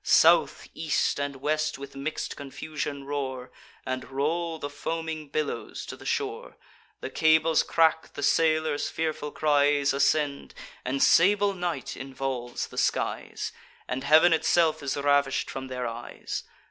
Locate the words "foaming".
4.71-5.27